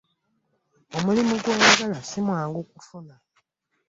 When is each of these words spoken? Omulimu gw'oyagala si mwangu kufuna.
Omulimu 0.97 1.33
gw'oyagala 1.43 1.99
si 2.09 2.19
mwangu 2.25 2.59
kufuna. 2.73 3.15